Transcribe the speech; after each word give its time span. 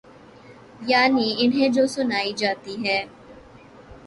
یعنی 0.81 1.35
انہیں 1.39 1.69
جو 1.69 1.87
سنائی 1.87 2.33
جاتی 2.33 2.87
ہے۔ 2.87 3.03